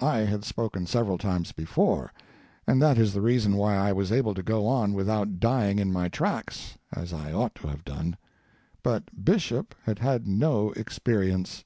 [0.00, 2.12] I had spoken several times before,
[2.66, 5.92] and that is the reason why I was able to go on without dying in
[5.92, 11.62] my tracks, as I ought to have done—but Bishop had had no experience.